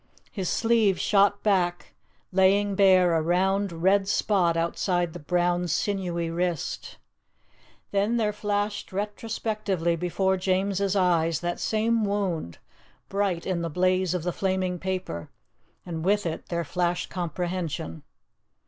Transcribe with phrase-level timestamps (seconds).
[0.31, 1.93] His sleeve shot back,
[2.31, 6.97] laying bare a round, red spot outside the brown, sinewy wrist.
[7.91, 12.57] Then there flashed retrospectively before James's eye that same wound,
[13.09, 15.29] bright in the blaze of the flaming paper;
[15.85, 18.01] and with it there flashed comprehension.